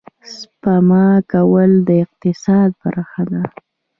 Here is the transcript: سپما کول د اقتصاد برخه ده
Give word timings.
سپما 0.37 1.05
کول 1.31 1.71
د 1.87 1.89
اقتصاد 2.03 2.69
برخه 2.83 3.23
ده 3.31 3.41